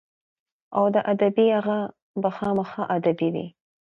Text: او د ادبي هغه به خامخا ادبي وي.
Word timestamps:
او 0.77 0.85
د 0.95 0.97
ادبي 1.13 1.45
هغه 1.57 1.77
به 2.21 2.29
خامخا 2.37 2.83
ادبي 2.97 3.29
وي. 3.33 3.47